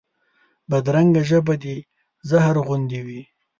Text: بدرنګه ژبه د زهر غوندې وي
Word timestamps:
بدرنګه 0.69 1.21
ژبه 1.29 1.53
د 1.63 1.65
زهر 2.29 2.55
غوندې 2.65 2.99
وي 3.05 3.21